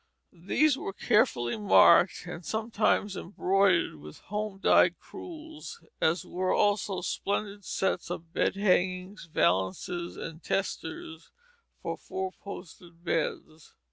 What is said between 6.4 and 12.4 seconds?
also splendid sets of bed hangings, valances, and testers for four